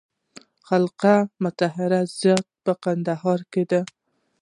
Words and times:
د 0.35 0.37
خرقې 0.67 1.15
مطهرې 1.43 2.01
زیارت 2.19 2.47
په 2.65 2.73
کندهار 2.83 3.39
کې 3.51 3.63
دی 3.69 3.81